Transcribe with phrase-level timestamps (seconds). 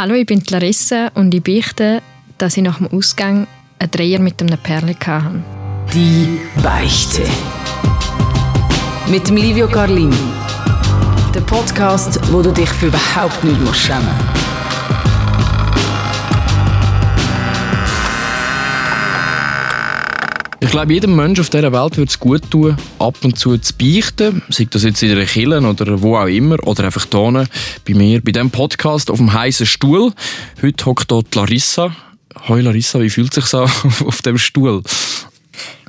[0.00, 2.00] Hallo, ich bin Larissa und ich beichte,
[2.38, 3.46] dass ich nach dem Ausgang
[3.78, 5.44] einen Dreier mit einem Perle hatte.
[5.92, 7.20] Die Beichte.
[9.10, 10.10] Mit Livio Carlin.
[11.34, 13.90] Der Podcast, wo du dich für überhaupt nicht musst
[20.62, 23.74] Ich glaube, jedem Menschen auf dieser Welt würde es gut tun, ab und zu zu
[23.78, 24.42] beichten.
[24.50, 26.56] Sei das jetzt in einer Kille oder wo auch immer.
[26.66, 27.46] Oder einfach hier
[27.86, 30.12] bei mir, bei diesem Podcast auf dem heißen Stuhl.
[30.60, 31.96] Heute hockt dort Larissa.
[32.46, 34.82] Hoi Larissa, wie fühlt es sich so auf dem Stuhl?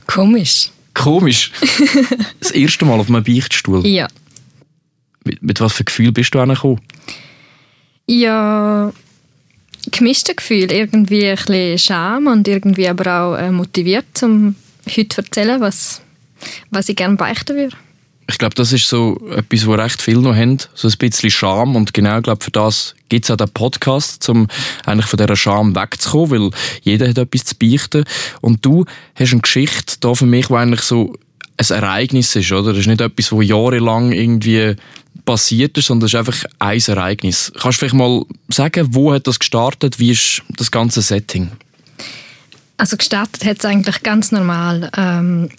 [0.08, 0.72] Komisch.
[0.94, 1.52] Komisch.
[2.40, 3.86] das erste Mal auf einem Beichtstuhl?
[3.86, 4.08] Ja.
[5.26, 6.80] Mit, mit was für Gefühl bist du angekommen?
[8.08, 8.92] Ja,
[9.92, 10.72] gemischte Gefühl.
[10.72, 14.56] Irgendwie ein bisschen Scham und irgendwie aber auch äh, motiviert, um
[14.88, 16.02] heute erzählen, was,
[16.70, 17.76] was ich gerne beichten würde.
[18.30, 21.76] Ich glaube, das ist so etwas, wo recht viele noch haben, so ein bisschen Scham
[21.76, 24.48] und genau, glaube, für das gibt es auch den Podcast, um
[24.86, 28.06] eigentlich von dieser Scham wegzukommen, weil jeder hat etwas zu beichten
[28.40, 31.14] und du hast eine Geschichte da für mich, die eigentlich so
[31.58, 32.72] ein Ereignis ist, oder?
[32.72, 34.76] Das ist nicht etwas, wo jahrelang irgendwie
[35.26, 37.52] passiert ist, sondern es ist einfach ein Ereignis.
[37.60, 41.52] Kannst du vielleicht mal sagen, wo hat das gestartet, wie ist das ganze Setting?
[42.82, 45.50] Also gestartet hat es eigentlich ganz normal ähm,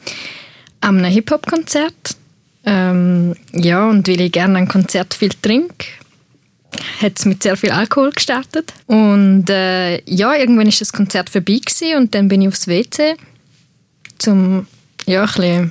[0.81, 2.17] an einem Hip-Hop-Konzert.
[2.67, 5.87] Ähm, ja, und weil ich gerne ein Konzert viel trinke,
[7.01, 8.73] hat es mit sehr viel Alkohol gestartet.
[8.87, 13.15] Und äh, ja, irgendwann ist das Konzert vorbei gewesen und dann bin ich aufs WC,
[14.27, 14.67] um
[15.07, 15.71] ja, ein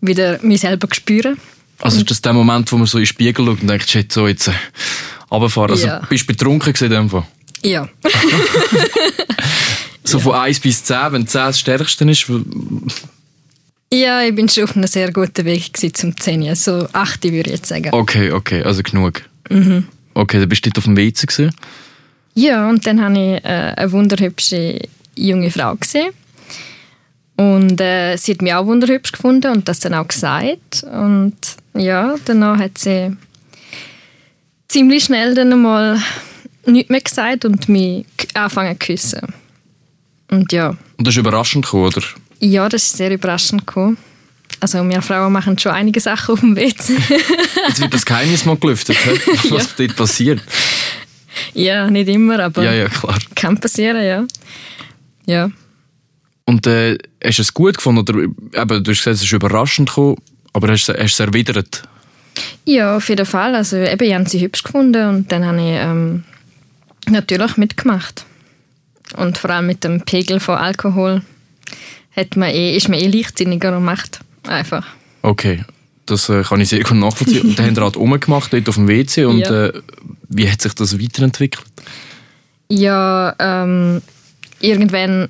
[0.00, 1.38] wieder mich selber zu spüren.
[1.80, 4.12] Also ist das der Moment, wo man so in den Spiegel schaut und denkt, shit,
[4.12, 4.52] so jetzt äh,
[5.28, 5.72] runterfahren.
[5.72, 6.02] Also Ja.
[6.08, 7.26] bist du betrunken gewesen in dem Fall?
[7.64, 7.88] Ja.
[10.08, 12.26] So von 1 bis 10, wenn 10 das Stärkste ist.
[13.92, 16.54] Ja, ich bin schon auf einem sehr guten Weg zum 10.
[16.54, 17.90] So 8 würde ich jetzt sagen.
[17.92, 19.22] Okay, okay, also genug.
[19.50, 19.86] Mhm.
[20.14, 21.54] Okay, dann bist du dort auf dem WC gewesen.
[22.34, 24.80] Ja, und dann habe ich äh, eine wunderhübsche
[25.14, 26.12] junge Frau gesehen.
[27.36, 30.84] Und äh, sie hat mich auch wunderhübsch gefunden und das dann auch gesagt.
[30.84, 31.36] Und
[31.74, 33.16] ja, danach hat sie
[34.68, 36.00] ziemlich schnell dann einmal
[36.66, 39.34] nichts mehr gesagt und mich angefangen zu küssen.
[40.30, 42.02] Und ja, Und das ist überraschend gekommen, oder?
[42.40, 43.96] ja, das ist sehr überraschend gekommen.
[44.60, 46.94] Also wir Frauen machen schon einige Sachen auf dem WC.
[47.68, 48.96] Jetzt wird das Geheimnis mal gelüftet,
[49.50, 50.42] was dort passiert.
[51.54, 53.18] ja, nicht immer, aber Ja, ja, klar.
[53.34, 54.24] kann passieren, ja.
[55.26, 55.50] Ja.
[56.44, 58.00] Und äh, hast du es gut gefunden?
[58.00, 60.16] Oder, eben, du hast gesagt, es ist überraschend gekommen,
[60.52, 61.82] aber hast du hast du es erwidert?
[62.64, 63.54] Ja, auf jeden Fall.
[63.54, 66.24] Also eben, ich habe sie hübsch gefunden und dann habe ich ähm,
[67.08, 68.24] natürlich mitgemacht.
[69.16, 71.22] Und vor allem mit dem Pegel von Alkohol
[72.16, 74.86] hat man eh, ist man eh leichtsinniger und macht einfach.
[75.22, 75.64] Okay,
[76.06, 77.42] das äh, kann ich sehr gut nachvollziehen.
[77.42, 79.24] Und dann haben wir halt rumgemacht, dort auf dem WC.
[79.24, 79.66] Und Ja.
[79.66, 79.72] äh,
[80.28, 81.64] wie hat sich das weiterentwickelt?
[82.70, 84.02] Ja, ähm,
[84.60, 85.28] irgendwann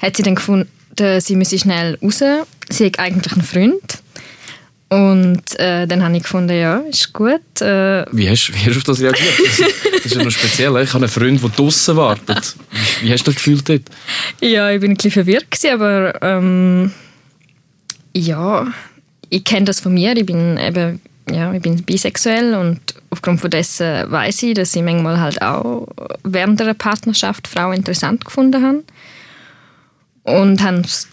[0.00, 0.68] hat sie dann gefunden,
[1.18, 2.22] sie müsse schnell raus.
[2.70, 3.98] Sie hat eigentlich einen Freund.
[4.90, 7.60] Und äh, dann habe ich gefunden, ja, ist gut.
[7.60, 9.38] Äh, Wie hast, wie hast du auf das reagiert?
[9.38, 10.76] Das, das ist ja noch speziell.
[10.82, 12.56] Ich habe einen Freund, der draußen wartet.
[13.00, 13.82] Wie, wie hast du dich gefühlt dort?
[14.40, 16.92] Ja, ich bin ein bisschen verwirrt, gewesen, aber ähm,
[18.16, 18.66] ja,
[19.28, 20.16] ich kenne das von mir.
[20.16, 21.00] Ich bin eben
[21.32, 22.80] ja, ich bin bisexuell und
[23.10, 25.86] aufgrund von dessen weiß ich, dass ich manchmal halt auch
[26.24, 28.84] während einer Partnerschaft Frauen interessant gefunden habe
[30.24, 31.08] und habe es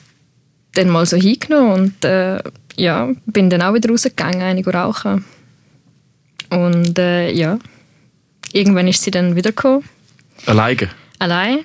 [0.73, 2.41] dann mal so hingenommen und äh,
[2.77, 5.25] ja, bin dann auch wieder rausgegangen, einige rauchen
[6.49, 7.59] und äh, ja,
[8.53, 9.83] irgendwann ist sie dann wiedergekommen
[10.45, 10.89] Alleine?
[11.19, 11.59] allein.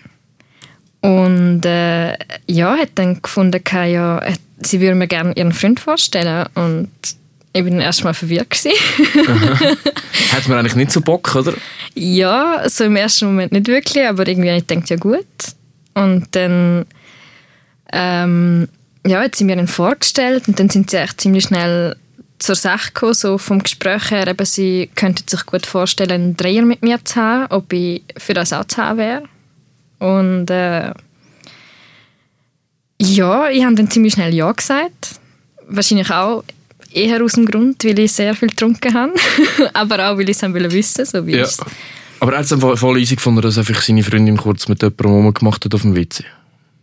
[1.00, 2.12] Und äh,
[2.46, 4.22] ja, hat dann gefunden, gehabt, ja,
[4.60, 6.46] sie würde mir gerne ihren Freund vorstellen.
[6.54, 6.90] Und
[7.52, 8.56] ich bin erstmal verwirrt.
[10.32, 11.54] Hat man eigentlich nicht so Bock, oder?
[11.94, 15.26] ja, so im ersten Moment nicht wirklich, aber irgendwie habe ich gedacht, ja gut.
[15.94, 16.86] Und dann
[17.92, 18.68] ähm,
[19.06, 21.96] ja, hat sie mir ihn vorgestellt und dann sind sie echt ziemlich schnell
[22.38, 26.62] zur Sache gekommen, so vom Gespräch her, eben, sie könnte sich gut vorstellen, einen Dreier
[26.62, 29.22] mit mir zu haben, ob ich für das auch zu haben wäre.
[29.98, 30.92] Und äh,
[33.00, 35.20] ja, ich habe dann ziemlich schnell Ja gesagt.
[35.68, 36.42] Wahrscheinlich auch
[36.92, 39.12] eher aus dem Grund, weil ich sehr viel getrunken habe,
[39.74, 41.42] aber auch, weil ich es wissen, so wie Ja.
[41.42, 41.58] es
[42.20, 45.64] Aber er hat es voll easy gefunden, dass einfach seine Freundin kurz mit jemandem rumgemacht
[45.64, 46.24] hat auf dem WC.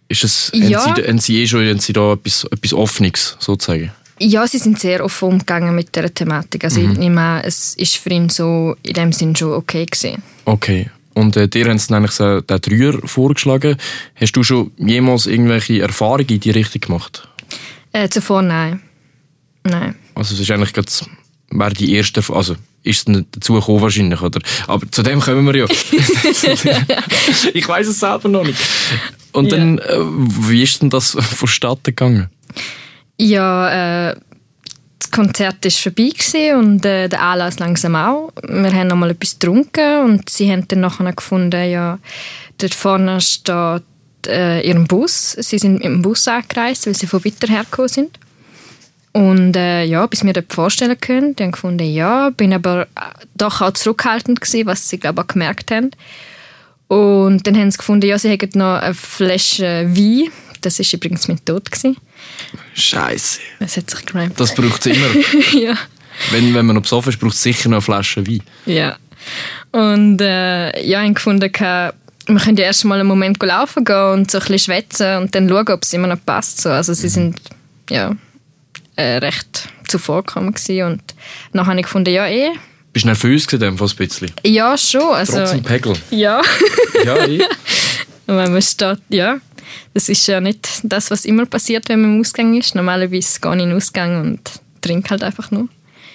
[0.10, 0.86] Ist das, Ja.
[0.86, 3.92] haben, sie, haben sie eh schon haben sie da etwas, etwas Offenes, sozusagen?
[4.20, 6.66] Ja, sie sind sehr offen umgegangen mit der Thematik.
[6.66, 10.22] Also ich nehme an, es ist für ihn so in dem Sinn schon okay gewesen.
[10.44, 10.90] Okay.
[11.14, 13.78] Und äh, dir haben sie nämlich so den Dreier vorgeschlagen.
[14.16, 17.28] Hast du schon jemals irgendwelche Erfahrungen in die Richtung gemacht?
[17.94, 18.82] Äh, zuvor nein.
[19.64, 19.96] Nein.
[20.16, 20.92] Also es ist eigentlich gerade
[21.52, 24.40] wäre die erste, also ist es dazu gekommen wahrscheinlich, oder?
[24.68, 25.66] Aber zu dem kommen wir ja.
[27.54, 28.60] ich weiß es selber noch nicht.
[29.32, 29.58] Und Ja.
[29.58, 32.30] dann, äh, wie ist denn das vonstatten gegangen?
[33.18, 34.16] Ja, äh,
[35.00, 38.32] das Konzert war vorbei und äh, der Anlass langsam auch.
[38.48, 42.00] Wir haben noch mal etwas getrunken und sie haben dann nachher gefunden, ja,
[42.58, 43.84] dort vorne steht
[44.28, 45.32] äh, ihr Bus.
[45.40, 48.20] Sie sind mit dem Bus angereist, weil sie von weiter hergekommen sind.
[49.12, 52.86] Und äh, ja, bis wir dort vorstellen können, haben gefunden, ja, bin aber äh,
[53.36, 55.92] doch auch zurückhaltend gewesen, was sie glaube ich auch gemerkt haben.
[56.90, 60.32] Und dann haben sie gefunden, ja, sie hätten noch eine Flasche Wein.
[60.62, 61.96] Das ist übrigens mein Tod gewesen.
[62.74, 63.40] Scheiße.
[63.60, 64.40] Es hat sich gereimt.
[64.40, 65.08] Das braucht es immer.
[65.54, 65.76] ja.
[66.32, 68.42] wenn, wenn man auf Sofa ist, braucht es sicher noch eine Flasche Wein.
[68.66, 68.98] Ja.
[69.72, 71.52] Und äh, ja, ich habe gefunden, wir
[72.40, 75.48] können ja erst mal einen Moment laufen gehen und so ein bisschen schwätzen und dann
[75.48, 76.62] schauen, ob es immer noch passt.
[76.62, 76.70] So.
[76.70, 77.40] Also sie sind
[77.88, 78.16] ja,
[78.96, 80.88] äh, recht zuvorgekommen gewesen.
[80.88, 81.04] und
[81.54, 82.50] dann habe ich gefunden, ja eh,
[82.92, 84.32] Bist du nervös gewesen, fast ein bisschen?
[84.46, 85.02] ja schon.
[85.14, 85.94] Also, Trotzdem Pegel.
[86.12, 86.42] ja,
[87.06, 87.42] Ja, eh.
[88.26, 89.38] wenn man steht, ja.
[89.94, 92.76] Das ist ja nicht das, was immer passiert, wenn man im Ausgang ist.
[92.76, 94.40] Normalerweise gehe ich in den Ausgang und
[94.82, 95.68] trinke halt einfach nur.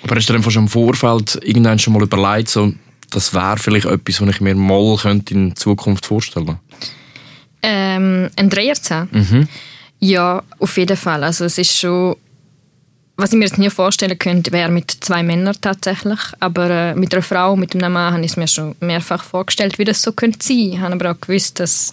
[0.02, 2.72] Aber hast du dir einfach schon im Vorfeld irgendwann schon mal überlegt, so,
[3.10, 6.58] das wäre vielleicht etwas, was ich mir mal könnte in Zukunft vorstellen
[7.62, 9.08] Ähm, ein Dreierzahn?
[9.12, 9.48] Mhm.
[10.00, 11.24] Ja, auf jeden Fall.
[11.24, 12.16] Also es ist schon,
[13.16, 16.18] was ich mir jetzt nie vorstellen könnte, wäre mit zwei Männern tatsächlich.
[16.40, 19.78] Aber äh, mit einer Frau, mit einem Mann, habe ich es mir schon mehrfach vorgestellt,
[19.78, 20.72] wie das so könnte sein.
[20.72, 21.92] Ich habe aber auch gewusst, dass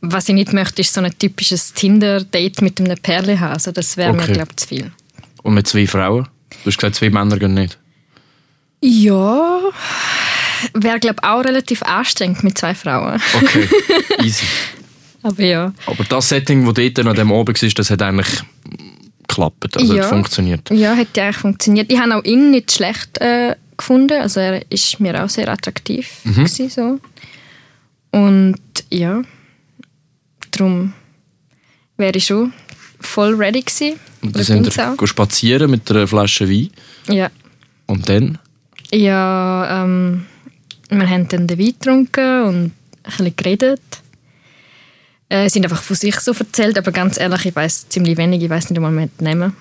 [0.00, 3.54] was ich nicht möchte, ist so ein typisches Tinder-Date mit einem Pärchen haben.
[3.54, 4.28] Also das wäre Okay.
[4.28, 4.92] mir, glaube ich, zu viel.
[5.42, 6.28] Und mit zwei Frauen?
[6.62, 7.78] Du hast gesagt, zwei Männer gehen nicht.
[8.80, 9.60] Ja,
[10.74, 13.20] wäre, glaube ich, auch relativ anstrengend mit zwei Frauen.
[13.34, 13.68] Okay,
[14.22, 14.46] easy.
[15.22, 15.72] Aber ja.
[15.86, 18.42] Aber das Setting, das dort an dem Abend war, das hat eigentlich
[19.38, 20.02] geklappt, also Ja.
[20.04, 20.70] hat funktioniert.
[20.70, 21.90] Ja, hat ja eigentlich funktioniert.
[21.92, 24.20] Ich habe auch ihn nicht schlecht äh, gefunden.
[24.20, 26.98] Also er ist mir auch sehr attraktiv gewesen, so.
[28.10, 28.56] Und
[28.90, 29.22] ja,
[30.50, 30.92] darum
[31.96, 32.52] wäre ich schon
[33.00, 33.98] voll ready gewesen.
[34.22, 36.70] Und dann sind wir spazieren mit einer Flasche Wein.
[37.08, 37.30] Ja,
[37.86, 38.38] Und dann?
[38.92, 40.26] ja ähm,
[40.90, 42.72] wir haben dann den Wein getrunken und ein
[43.04, 43.80] bisschen geredet.
[45.30, 48.48] Äh, sind einfach von sich so erzählt, aber ganz ehrlich, ich weiß ziemlich wenig, ich
[48.48, 49.56] weiß nicht einmal mehr den Namen.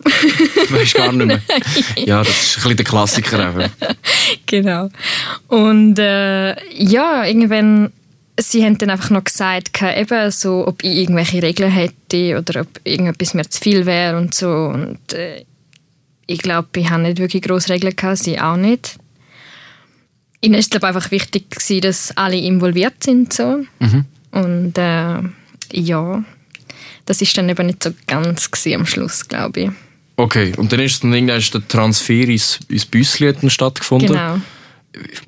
[0.69, 1.41] Weisst gar nicht mehr.
[1.97, 3.49] ja, das ist ein bisschen der Klassiker.
[3.49, 3.71] Eben.
[4.45, 4.89] Genau.
[5.47, 7.91] Und äh, ja, irgendwann,
[8.39, 12.67] sie haben dann einfach noch gesagt, eben so, ob ich irgendwelche Regeln hätte oder ob
[12.85, 14.47] irgendetwas mir zu viel wäre und so.
[14.47, 15.43] Und äh,
[16.27, 18.97] ich glaube, ich habe nicht wirklich grosse Regeln gehabt, sie auch nicht.
[20.39, 23.65] Ihnen ist glaube einfach wichtig gewesen, dass alle involviert sind so.
[24.31, 25.19] Und äh,
[25.71, 26.23] ja,
[27.05, 29.69] das ist dann eben nicht so ganz am Schluss, glaube ich.
[30.17, 34.09] Okay, und dann ist dann irgendwann der Transfer ins, ins Büsschen stattgefunden.
[34.09, 34.41] Genau.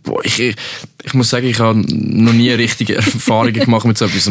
[0.01, 0.55] Boah, ich, ich,
[1.03, 4.27] ich muss sagen, ich habe noch nie richtige Erfahrungen gemacht mit so etwas.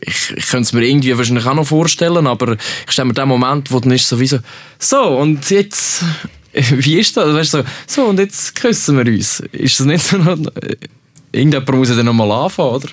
[0.00, 2.56] Ich, ich, könnte es mir irgendwie wahrscheinlich auch noch vorstellen, aber
[2.86, 4.38] ich stelle mir den Moment, wo dann ist so wie so,
[4.78, 6.02] so, und jetzt,
[6.52, 7.34] wie ist das?
[7.34, 9.40] Weißt du, so, so, und jetzt küssen wir uns.
[9.52, 10.38] Ist das nicht so noch,
[11.34, 12.88] irgendjemand muss ja dann noch mal anfangen, oder?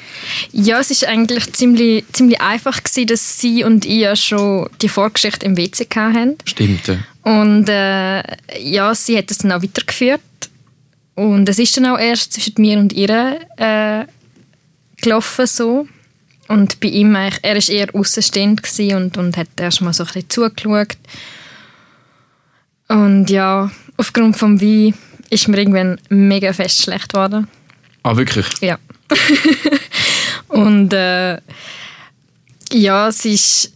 [0.51, 4.89] Ja, es ist eigentlich ziemlich, ziemlich einfach gewesen, dass sie und ich ja schon die
[4.89, 6.37] Vorgeschichte im WC hatten.
[6.45, 6.97] Stimmt, ja.
[7.23, 8.23] Und äh,
[8.59, 10.21] ja, sie hat es dann auch weitergeführt.
[11.15, 14.05] Und es ist dann auch erst zwischen mir und ihr äh,
[15.01, 15.87] gelaufen so.
[16.47, 18.61] Und bei ihm, eigentlich- er war eher außenstehend
[18.95, 20.97] und, und hat erst mal so ein bisschen zugeschaut.
[22.87, 24.93] Und ja, aufgrund vom Wein
[25.29, 27.47] ist mir irgendwann mega fest schlecht geworden.
[28.03, 28.47] Ah, wirklich?
[28.61, 28.77] Ja.
[30.47, 31.37] und äh,
[32.73, 33.73] ja, es ist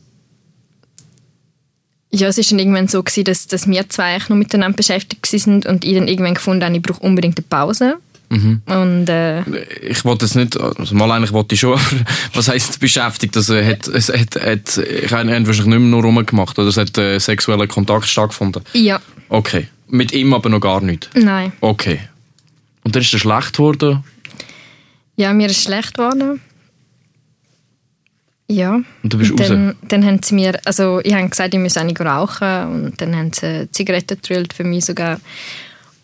[2.12, 5.26] ja, es ist dann irgendwann so gewesen, dass, dass wir zwei eigentlich nur miteinander beschäftigt
[5.26, 7.98] sind und ich dann irgendwann gefunden habe, ich brauche unbedingt eine Pause.
[8.30, 9.42] Und äh,
[9.88, 11.82] Ich wollte es nicht, also mal eigentlich wollte ich schon, aber
[12.34, 13.38] was heisst beschäftigt?
[13.38, 16.98] Also, hat, es hat, hat, ich habe wahrscheinlich nicht mehr nur rumgemacht, oder es hat
[16.98, 18.64] äh, sexueller Kontakt stattgefunden.
[18.74, 19.68] ja, Okay.
[19.88, 21.10] Mit ihm aber noch gar nicht.
[21.14, 21.54] nein.
[21.62, 22.00] Okay.
[22.84, 24.04] Und dann ist er schlecht geworden.
[25.16, 26.42] Ja, mir ist schlecht geworden.
[28.48, 28.76] Ja.
[28.76, 29.48] Und du bist Und raus.
[29.48, 33.16] dann, dann haben sie mir, also ich habe gesagt, ich muss eigentlich rauchen und dann
[33.16, 35.20] haben sie Zigaretten gedrillt für mich sogar.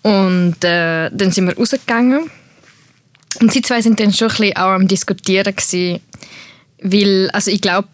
[0.01, 2.29] Und äh, dann sind wir rausgegangen.
[3.39, 6.01] Und sie zwei sind dann schon ein bisschen auch am Diskutieren gewesen,
[6.81, 7.87] weil, also ich glaube,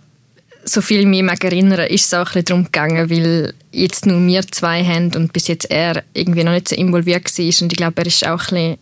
[0.64, 4.06] so viel ich mich mag erinnern, ist es auch ein bisschen darum gegangen, weil jetzt
[4.06, 7.72] nur wir zwei haben und bis jetzt er irgendwie noch nicht so involviert war und
[7.72, 8.78] ich glaube, er ist auch ein bisschen,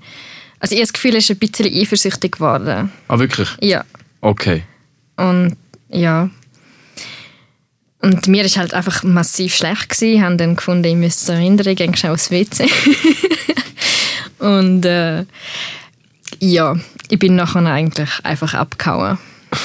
[0.66, 2.92] also ich habe das Gefühl, er ist ein bisschen eifersüchtig geworden.
[3.08, 3.50] Ah, wirklich?
[3.62, 3.84] Ja.
[4.22, 4.64] Okay.
[5.16, 5.56] Und
[5.90, 6.30] ja.
[8.02, 10.16] Und mir ist halt einfach massiv schlecht gewesen.
[10.16, 12.68] Ich habe dann gefunden, ich müsste Erinnerung gehen schnell aufs WC.
[14.40, 15.26] Und äh,
[16.40, 16.76] ja,
[17.10, 19.20] ich bin nachher eigentlich einfach abgehauen.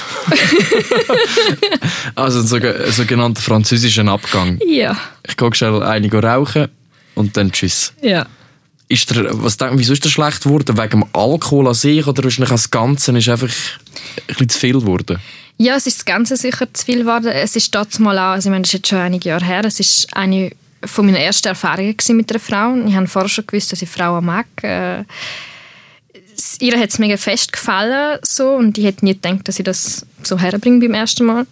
[2.14, 4.58] Also ein soge- ein sogenannter französischer Abgang.
[4.66, 6.68] Ja, Ich gehe schnell einige rauchen
[7.14, 7.92] und dann tschüss.
[8.02, 8.26] ja.
[8.90, 10.76] Ist der, was denk, wieso ist der schlecht geworden?
[10.76, 13.48] Wegen dem Alkohol an sich oder wahrscheinlich das Ganze ist einfach
[14.40, 15.20] ein zu viel geworden?
[15.58, 17.28] Ja, es ist das Ganze sicher zu viel geworden.
[17.28, 19.78] Es ist mal auch, also ich meine, das ist jetzt schon einige Jahre her, es
[19.78, 20.50] ist eine
[20.84, 22.74] von meinen ersten Erfahrungen mit einer Frau.
[22.84, 24.46] Ich habe vorher schon gewusst, dass ich Frauen mag.
[24.62, 25.04] Äh,
[26.58, 30.04] ihr hat es mega fest gefallen so, und ich hätte nie gedacht, dass ich das
[30.24, 31.46] so herbringe beim ersten Mal.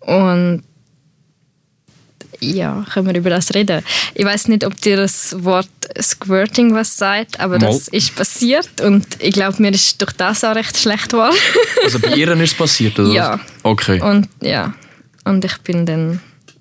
[0.00, 0.62] Und
[2.40, 3.82] ja, können wir über das reden.
[4.14, 5.68] Ich weiß nicht, ob dir das Wort
[6.00, 7.66] Squirting was sagt, aber Mal.
[7.66, 11.36] das ist passiert und ich glaube, mir ist durch das auch recht schlecht geworden.
[11.84, 13.10] Also bei ihr ist es passiert, oder?
[13.10, 13.40] Ja.
[13.62, 14.00] Okay.
[14.00, 14.74] Und ja,
[15.24, 16.20] und ich bin dann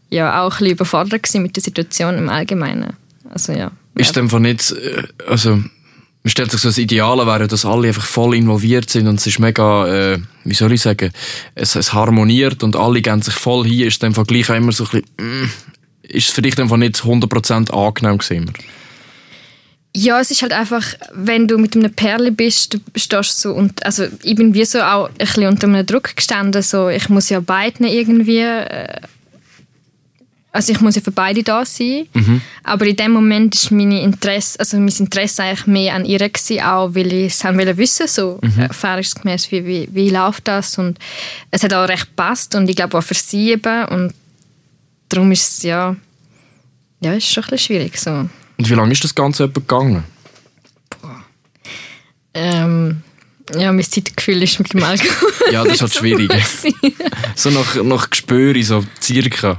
[0.09, 2.93] ja auch ein bisschen überfordert mit der Situation im Allgemeinen.
[3.29, 3.71] Also ja.
[3.95, 5.62] Ist dem von nicht, äh, also
[6.24, 9.28] man stellt sich so das Ideale wäre, dass alle einfach voll involviert sind und es
[9.28, 11.12] ist mega, äh, wie soll ich sagen,
[11.56, 14.84] es, es harmoniert und alle gehen sich voll hin, ist dem Vergleich auch immer so
[14.86, 15.50] ein bisschen, mm,
[16.04, 18.54] ist es für dich einfach nicht 100% angenehm gewesen?
[19.96, 24.06] Ja, es ist halt einfach, wenn du mit einem Perle bist, du so und also
[24.22, 27.40] ich bin wie so auch ein bisschen unter einem Druck gestanden, so ich muss ja
[27.40, 29.02] beiden irgendwie, äh,
[30.51, 32.08] also ich muss ja für beide da sein,
[32.63, 36.62] aber in dem Moment ist meine Interesse, also mein Interesse eigentlich mehr an ihr gewesen,
[36.62, 40.98] auch weil ich es haben wollte wissen, so erfahrungsgemäß, wie, wie, wie läuft das und
[41.51, 44.13] es hat auch recht gepasst und ich glaube auch für sie eben und
[45.10, 45.96] darum ist es ja,
[47.01, 48.10] ja, ist schon ein bisschen schwierig so.
[48.12, 50.03] Und wie lange ist das Ganze etwa gegangen?
[52.34, 53.01] Ähm,
[53.58, 55.34] ja, mein Zeitgefühl ist mit dem Alkohol.
[55.51, 56.32] Ja, das ist halt schwierig.
[57.36, 59.58] So nach, nach Gespür, so circa.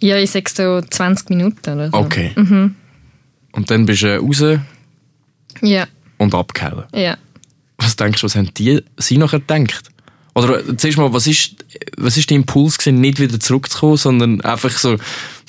[0.00, 1.96] Ja, ich sage so 20 Minuten oder so.
[1.96, 2.32] Okay.
[2.36, 4.42] Und dann bist du raus
[5.60, 5.86] Ja,
[6.18, 6.84] und abgehauen.
[6.94, 7.16] ja.
[7.78, 9.88] Was denkst du, was haben die sie nachher gedacht?
[10.34, 11.56] Oder äh, zuerst mal, was ist,
[11.96, 14.96] was ist der Impuls gewesen, nicht wieder zurückzukommen, sondern einfach so,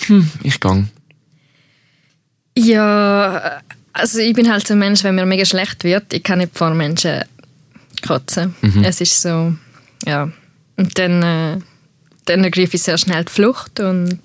[0.08, 0.90] hm, ich gang.
[2.58, 3.62] Ja,
[3.94, 6.58] also ich bin halt so ein Mensch, wenn mir mega schlecht wird, ich kann nicht
[6.58, 7.22] vor Menschen
[8.06, 8.56] kotzen.
[8.84, 9.54] Es ist so,
[10.06, 10.32] ja.
[10.76, 11.60] Und dann, äh,
[12.26, 14.20] dann ergreife ich sehr schnell die Flucht und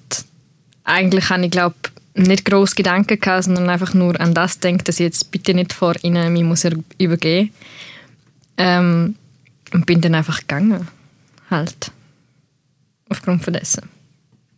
[0.84, 1.76] eigentlich habe ich, glaube
[2.14, 5.72] nicht groß Gedanken gehabt, sondern einfach nur an das denkt, dass ich jetzt bitte nicht
[5.72, 7.50] vor ihnen mich muss er- übergehen.
[8.56, 9.14] Ähm,
[9.72, 10.88] und bin dann einfach gegangen,
[11.50, 11.92] halt.
[13.08, 13.88] Aufgrund von dessen.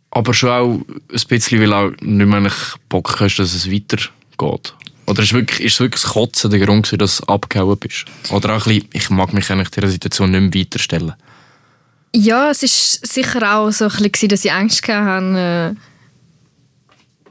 [0.09, 2.51] Aber schon auch ein bisschen, weil auch nicht mehr
[2.89, 4.73] Bock hast, dass es weitergeht.
[5.05, 8.05] Oder ist, wirklich, ist es wirklich das Kotzen der Grund, dass du abgehauen bist?
[8.29, 11.13] Oder auch ein bisschen, ich mag mich eigentlich dieser Situation nicht mehr weiterstellen.
[12.13, 15.75] Ja, es ist sicher auch so ein bisschen, dass ich Angst hatte,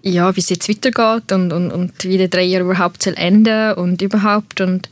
[0.03, 3.75] äh, ja, wie es jetzt weitergeht und, und, und wie der Dreier überhaupt soll enden
[3.75, 4.63] und überhaupt.
[4.63, 4.89] Und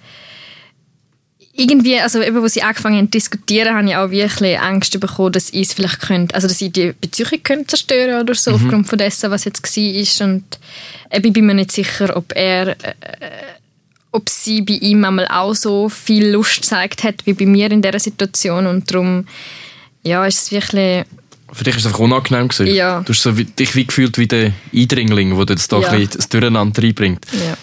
[1.54, 5.32] irgendwie, also eben, wo sie angefangen haben zu diskutieren, habe ich auch wirklich Angst bekommen,
[5.32, 8.86] dass ich es vielleicht könnte, also dass ich die Beziehung könnte zerstören oder so, aufgrund
[8.86, 10.44] von dessen, was jetzt war und
[11.10, 12.76] eben, ich bin mir nicht sicher, ob er äh,
[14.10, 17.82] ob sie bei ihm einmal auch so viel Lust gezeigt hat wie bei mir in
[17.82, 18.66] dieser Situation.
[18.66, 19.26] Und darum
[20.02, 21.04] ja, ist es wirklich
[21.52, 22.48] Für dich war es einfach unangenehm.
[22.48, 22.74] Gewesen.
[22.74, 23.00] Ja.
[23.02, 25.88] Du hast so dich wie gefühlt wie der Eindringling, der jetzt da Ja.
[25.90, 27.24] ein bisschen das Durcheinander reinbringt.
[27.32, 27.56] ja.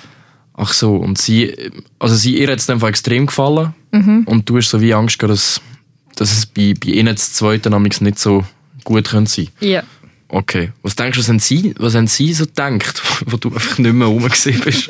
[0.57, 1.53] Ach so, und sie,
[1.99, 5.33] also sie, ihr hat es einfach extrem gefallen und du hast so wie Angst gehabt,
[5.37, 5.59] dass,
[6.15, 8.45] dass es bei, bei ihnen das Zweite nämlich nicht so
[8.85, 9.49] gut könnte sein.
[9.59, 9.83] ja.
[10.27, 10.71] Okay.
[10.81, 13.93] Was denkst du, was haben sie, was haben sie so gedacht, wo du einfach nicht
[13.93, 14.47] mehr rum bist?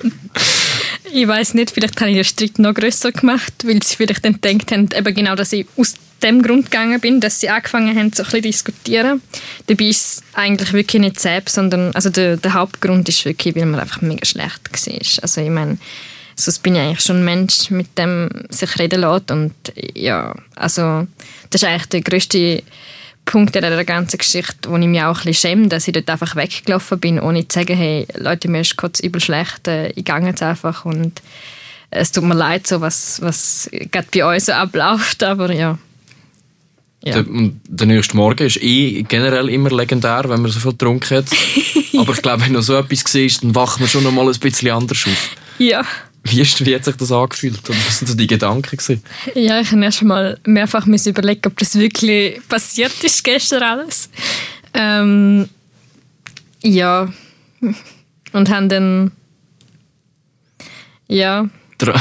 [1.13, 4.39] Ich weiß nicht, vielleicht habe ich den Streit noch grösser gemacht, weil sie vielleicht dann
[4.39, 5.93] gedacht haben, eben genau, dass ich aus
[6.23, 9.21] dem Grund gegangen bin, dass sie angefangen haben, so ein diskutieren.
[9.67, 13.65] Dabei ist es eigentlich wirklich nicht selbst, sondern also der, der Hauptgrund ist wirklich, weil
[13.65, 15.23] man einfach mega schlecht war.
[15.23, 15.77] Also ich meine,
[16.35, 19.53] sonst bin ich eigentlich schon ein Mensch, mit dem sich reden lässt und
[19.93, 21.07] ja, also
[21.49, 22.63] das ist eigentlich der grösste
[23.25, 26.09] Punkt in dieser ganzen Geschichte, wo ich mich auch ein bisschen schäme, dass ich dort
[26.09, 30.05] einfach weggelaufen bin, ohne zu sagen, hey, Leute, mir ist kurz übel schlecht, äh, ich
[30.05, 31.21] gehe jetzt einfach und
[31.89, 35.77] es tut mir leid, so was, was gerade bei uns so abläuft, aber ja.
[37.05, 37.21] Ja.
[37.21, 41.17] Der, und der nächste Morgen ist eh generell immer legendär, wenn man so viel getrunken
[41.17, 41.25] hat.
[41.97, 44.39] Aber ich glaube, wenn noch so etwas war, dann wacht man schon noch mal ein
[44.39, 45.29] bisschen anders auf.
[45.59, 45.83] ja.
[46.27, 47.69] Wie, ist, wie hat sich das angefühlt?
[47.69, 48.75] Und was sind so die Gedanken?
[48.75, 49.03] Gewesen?
[49.35, 54.09] Ja, ich habe erst mal mehrfach überlegen, ob das wirklich passiert ist gestern alles.
[54.73, 55.47] Ähm,
[56.63, 57.13] ja.
[58.33, 59.11] Und haben dann
[61.07, 61.47] ja
[61.79, 61.93] Der-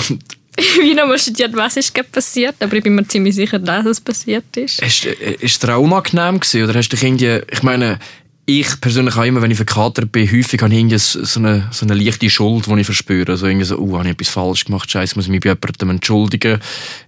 [0.80, 4.00] wie nochmal studiert, was ist gerade passiert, aber ich bin mir ziemlich sicher, dass es
[4.00, 4.80] passiert ist.
[4.82, 6.64] Ist, äh, ist es dir auch unangenehm gewesen?
[6.64, 7.98] Oder hast du dich irgendwie, ich meine,
[8.46, 11.86] ich persönlich habe immer, wenn ich verkatert bin, häufig habe ich irgendwie so eine, so
[11.86, 13.32] eine leichte Schuld, die ich verspüre.
[13.32, 15.90] Also irgendwie so, uh, habe ich etwas falsch gemacht, scheiße, muss ich mich bei jemandem
[15.90, 16.60] entschuldigen.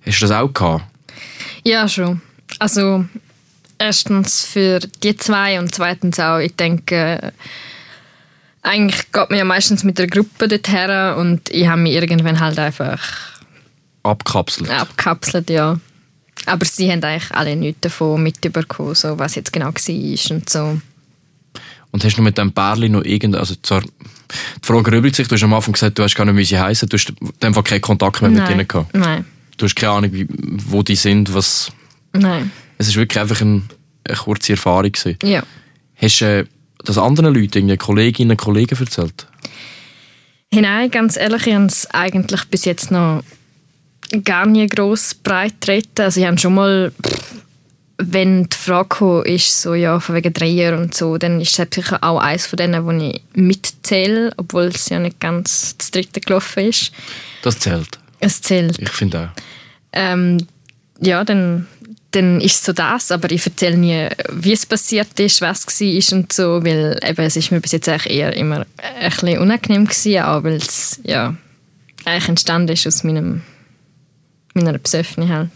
[0.04, 0.84] Hast du das auch gehabt?
[1.62, 2.22] Ja, schon.
[2.58, 3.04] Also,
[3.78, 7.32] erstens für die zwei und zweitens auch, ich denke,
[8.62, 12.58] eigentlich geht man ja meistens mit einer Gruppe dorthin und ich habe mich irgendwann halt
[12.58, 13.35] einfach
[14.06, 14.70] Abkapselt.
[14.70, 15.78] abgekapselt, ja.
[16.46, 20.80] Aber sie haben eigentlich alle nichts davon mitbekommen, so was jetzt genau war und so.
[21.90, 25.34] Und hast du mit dem Pärchen noch irgendein, also zwar, die Frage rübelt sich, du
[25.34, 27.54] hast am Anfang gesagt, du hast gar nicht, wie sie heißen, du hast in dem
[27.54, 28.52] Fall keinen Kontakt mehr mit Nein.
[28.52, 28.94] ihnen gehabt.
[28.94, 29.25] Nein,
[29.56, 31.72] Du hast keine Ahnung, wie, wo die sind, was...
[32.12, 33.68] nein, Es ist wirklich einfach ein,
[34.04, 35.16] eine kurze Erfahrung gewesen.
[35.22, 35.42] ja.
[35.98, 36.44] Hast du äh,
[36.84, 39.26] das anderen Leuten, irgendwie Kolleginnen und Kollegen erzählt?
[40.52, 43.22] Hey, nein, ganz ehrlich, ich habe es eigentlich bis jetzt noch
[44.24, 46.02] gar nie gross breit treten.
[46.02, 46.92] Also ich habe schon mal,
[47.98, 51.68] wenn die Frage kam, ist so, ja, von wegen Dreier und so, dann ist es
[51.74, 56.20] sicher auch eines von denen, wo ich mitzähle, obwohl es ja nicht ganz das dritte
[56.20, 56.92] gelaufen ist.
[57.42, 57.98] Das zählt.
[58.20, 58.78] Es zählt.
[58.78, 59.42] Ich finde auch.
[59.92, 60.38] Ähm,
[61.00, 61.66] ja, dann,
[62.10, 65.80] dann ist es so das, aber ich erzähle nie, wie es passiert ist, was es
[65.80, 68.66] war und so, weil eben, es ist mir bis jetzt eigentlich eher immer
[69.00, 71.34] ein bisschen unangenehm gewesen, auch weil es ja,
[72.04, 73.42] eigentlich entstanden ist aus meinem,
[74.56, 75.50] meiner Besoffene halt.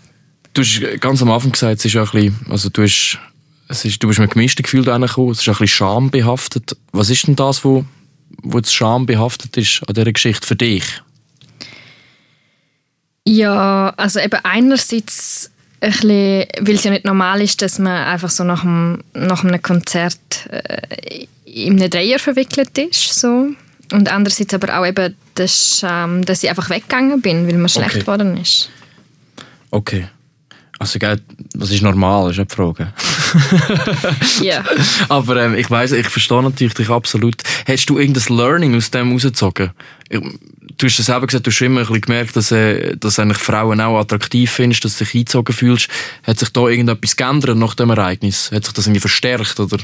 [0.54, 3.18] Du hast ganz am Anfang gesagt, es ist ja ein bisschen, also du, hast,
[3.68, 6.76] es ist, du bist mit gemischten Gefühlen da reingekommen, es ist ein bisschen schambehaftet.
[6.92, 7.84] Was ist denn das, wo,
[8.42, 10.84] wo jetzt schambehaftet ist an dieser Geschichte für dich?
[13.26, 18.30] Ja, also eben einerseits ein bisschen, weil es ja nicht normal ist, dass man einfach
[18.30, 20.18] so nach, dem, nach einem Konzert
[20.50, 23.14] äh, in einen Dreier verwickelt ist.
[23.14, 23.48] So.
[23.92, 27.90] Und andererseits aber auch eben, dass, ähm, dass ich einfach weggegangen bin, weil mir schlecht
[27.90, 28.00] Okay.
[28.00, 28.68] geworden ist.
[29.70, 30.06] Okay.
[30.78, 31.20] Also, gell,
[31.52, 32.92] das ist normal, ist die Frage.
[34.42, 34.64] Ja.
[35.08, 37.36] Aber ähm, ich weiß, ich verstehe natürlich dich absolut.
[37.68, 39.70] Hast du irgendein Learning aus dem rausgezogen?
[40.08, 43.38] Du hast es selber gesagt, du hast immer ein bisschen gemerkt, dass, äh, dass eigentlich
[43.38, 45.88] Frauen auch attraktiv findest, dass du dich eingezogen fühlst.
[46.24, 48.50] Hat sich da irgendetwas geändert nach dem Ereignis?
[48.52, 49.60] Hat sich das irgendwie verstärkt?
[49.60, 49.78] Oder?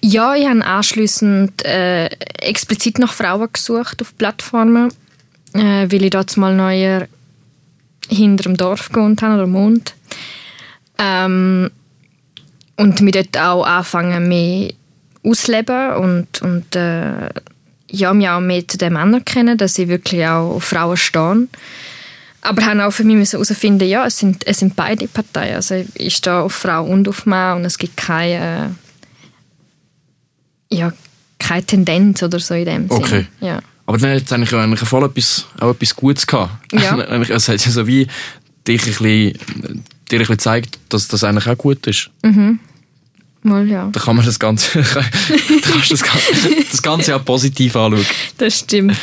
[0.00, 2.06] Ja, ich habe anschliessend äh,
[2.40, 4.92] explizit nach Frauen gesucht auf Plattformen,
[5.54, 7.06] äh, weil ich dort mal neuer
[8.08, 9.94] hinter dem Dorf gewohnt habe, oder Mond.
[10.98, 11.70] Ähm,
[12.76, 14.72] und mich dort auch anfangen, mehr
[15.24, 17.30] auszuleben und, und äh,
[17.90, 21.48] ja, mich auch mehr zu dem anerkennen, dass ich wirklich auch auf Frauen stehe.
[22.42, 25.56] Aber habe auch für mich herausfinden, ja, es sind, es sind beide Parteien.
[25.56, 28.74] Also ich stehe auf Frau und auf Mann und es gibt keine
[30.70, 30.92] ja,
[31.38, 33.26] keine Tendenz oder so in dem Okay.
[33.40, 33.48] Sinn.
[33.48, 33.60] Ja.
[33.86, 36.72] Aber dann hat es eigentlich, eigentlich voll etwas, auch etwas Gutes gehabt.
[36.72, 36.96] Ja.
[37.30, 38.06] Es hat ja so wie
[38.66, 42.10] dich ein bisschen, dir ein bisschen gezeigt, dass das eigentlich auch gut ist.
[43.42, 43.88] Mal, ja.
[43.92, 45.00] Da kann man das Ganze, da
[45.70, 48.04] kannst du das, Ganze- das Ganze auch positiv anschauen.
[48.38, 48.96] Das stimmt.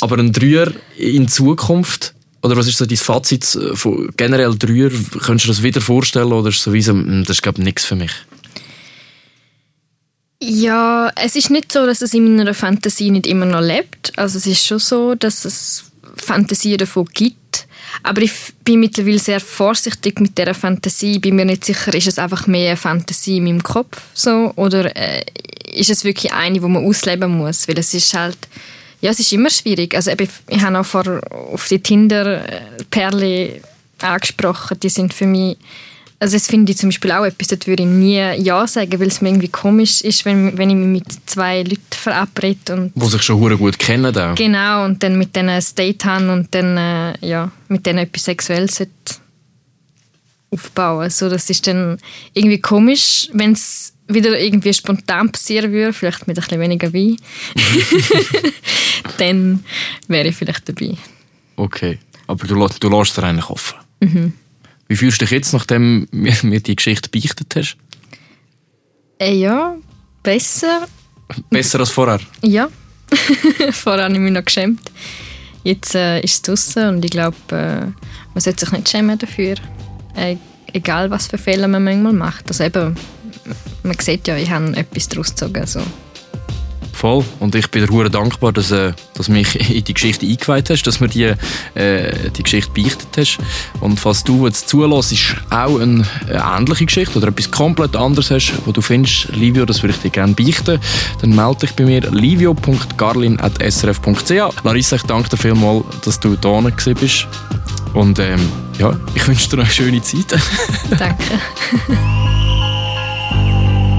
[0.00, 4.90] Aber ein Dreier in Zukunft, oder was ist so dein Fazit äh, von generell Dreier?
[4.90, 7.42] Könntest du dir das wieder vorstellen oder ist es so wie so, «Hm, das ist
[7.42, 8.12] glaube ich nichts für mich?
[10.38, 14.12] Ja, es ist nicht so, dass es in meiner Fantasie nicht immer noch lebt.
[14.16, 15.84] Also es ist schon so, dass es
[16.16, 17.66] Fantasien davon gibt.
[18.02, 21.12] Aber ich bin mittlerweile sehr vorsichtig mit dieser Fantasie.
[21.12, 24.52] Ich bin mir nicht sicher, ist es einfach mehr eine Fantasie in meinem Kopf so
[24.56, 25.24] oder äh,
[25.72, 27.66] ist es wirklich eine, die man ausleben muss?
[27.68, 28.38] Weil es ist halt,
[29.00, 29.94] ja, es ist immer schwierig.
[29.94, 33.62] Also eben, ich habe auch vor, auf die Tinder-Perle
[34.00, 34.78] angesprochen.
[34.80, 35.56] Die sind für mich
[36.18, 39.08] also das finde ich zum Beispiel auch etwas, dort würde ich nie Ja sagen, weil
[39.08, 43.06] es mir irgendwie komisch ist, wenn, wenn ich mich mit zwei Leuten verabrede und Wo
[43.08, 44.34] sich schon gut kennen auch.
[44.34, 48.24] genau und dann mit denen ein Date haben und dann äh, ja, mit denen etwas
[48.24, 48.82] Sexuelles
[50.50, 51.10] aufbauen.
[51.10, 51.98] So, das ist dann
[52.32, 57.16] irgendwie komisch, wenn es wieder irgendwie spontan passieren würde, vielleicht mit ein bisschen weniger Wein,
[59.18, 59.64] dann
[60.08, 60.96] wäre ich vielleicht dabei.
[61.56, 61.98] Okay.
[62.26, 63.76] Aber du, lässt- du lässt es dir eigentlich offen.
[64.88, 67.76] Wie fühlst du dich jetzt, nachdem du mir die Geschichte beichtet hast?
[69.18, 69.76] Äh, ja,
[70.22, 70.86] besser.
[71.50, 72.20] Besser als vorher?
[72.42, 72.68] Ja,
[73.72, 74.80] vorher habe ich mich noch geschämt.
[75.64, 77.80] Jetzt äh, ist es draußen und ich glaube, äh,
[78.34, 79.56] man sollte sich nicht schämen dafür.
[80.14, 80.36] Äh,
[80.72, 82.48] egal, was für Fehler man manchmal macht.
[82.48, 82.94] Also eben,
[83.82, 85.60] man sieht ja, ich habe etwas daraus gezogen.
[85.60, 85.80] Also.
[86.96, 87.24] Voll.
[87.40, 90.96] Und ich bin dir dankbar, dass, äh, du mich in die Geschichte eingeweiht hast, dass
[90.96, 91.34] du mir die,
[91.78, 93.36] äh, die Geschichte beichtet hast.
[93.80, 95.12] Und falls du jetzt zulässt,
[95.50, 99.82] auch eine, eine ähnliche Geschichte oder etwas komplett anderes hast, wo du findest, Livio, das
[99.82, 100.80] würde ich dir gerne beichten,
[101.20, 104.64] dann melde dich bei mir livio.garlin.srf.ch.
[104.64, 107.28] Larissa, ich danke dir vielmals, dass du da gewesen bist.
[107.92, 108.40] Und ähm,
[108.78, 110.34] ja, ich wünsche dir noch eine schöne Zeit.
[110.98, 111.38] Danke.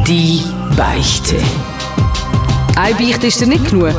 [0.07, 0.41] Die
[0.75, 1.35] Beichte.
[2.79, 3.95] Ein Beichte ist dir nicht genug.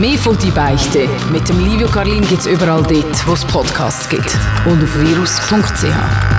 [0.00, 4.08] Mehr von «Die Beichte» mit dem Livio Carlin gibt es überall dort, wo es Podcasts
[4.08, 4.34] gibt.
[4.64, 6.31] Und auf virus.ch.